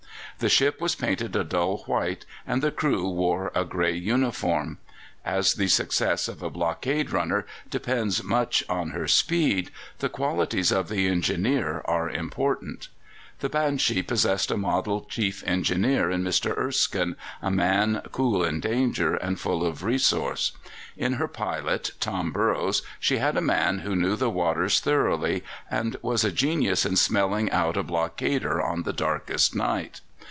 [0.39, 4.79] The ship was painted a dull white, and the crew wore a grey uniform.
[5.23, 9.69] As the success of a blockade runner depends much on her speed,
[9.99, 12.87] the qualities of the engineer are important.
[13.39, 16.57] The Banshee possessed a model chief engineer in Mr.
[16.57, 20.53] Erskine, a man cool in danger and full of resource.
[20.97, 25.97] In her pilot, Tom Burroughs, she had a man who knew the waters thoroughly, and
[26.01, 30.01] was a genius in smelling out a blockader on the darkest night.